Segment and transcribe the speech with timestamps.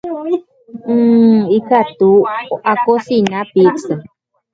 [0.85, 1.41] Hmm.
[1.57, 2.11] Ikatu
[2.71, 3.95] akosina pizza.